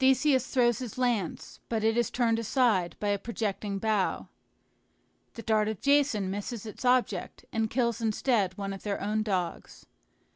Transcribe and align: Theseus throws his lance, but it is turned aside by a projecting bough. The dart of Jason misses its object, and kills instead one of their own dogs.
Theseus 0.00 0.48
throws 0.48 0.80
his 0.80 0.98
lance, 0.98 1.60
but 1.68 1.84
it 1.84 1.96
is 1.96 2.10
turned 2.10 2.40
aside 2.40 2.96
by 2.98 3.10
a 3.10 3.16
projecting 3.16 3.78
bough. 3.78 4.28
The 5.34 5.42
dart 5.42 5.68
of 5.68 5.80
Jason 5.80 6.32
misses 6.32 6.66
its 6.66 6.84
object, 6.84 7.44
and 7.52 7.70
kills 7.70 8.00
instead 8.00 8.58
one 8.58 8.72
of 8.72 8.82
their 8.82 9.00
own 9.00 9.22
dogs. 9.22 9.86